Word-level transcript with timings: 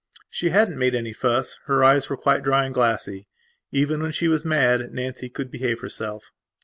She 0.31 0.49
hadn't 0.49 0.79
made 0.79 0.95
any 0.95 1.13
fuss; 1.13 1.59
her 1.67 1.83
eyes 1.83 2.09
were 2.09 2.17
quite 2.17 2.41
dry 2.41 2.65
and 2.65 2.73
glassy. 2.73 3.27
Even 3.71 4.01
when 4.01 4.09
she 4.11 4.27
was 4.27 4.43
mad 4.43 4.91
Nancy 4.91 5.29
could 5.29 5.51
behave 5.51 5.81
herself. 5.81 6.31